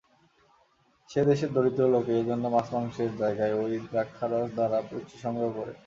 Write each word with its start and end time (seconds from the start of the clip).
সে 1.09 1.21
দেশের 1.25 1.49
দরিদ্র 1.53 1.83
লোকে 1.93 2.13
এজন্য 2.17 2.45
মাছ-মাংসের 2.47 3.11
জায়গায় 3.17 3.53
ঐ 3.55 3.63
দ্রাক্ষারস 3.85 4.47
দ্বারা 4.55 4.77
পুষ্টি 4.87 5.15
সংগ্রহ 5.23 5.49
করে। 5.57 5.73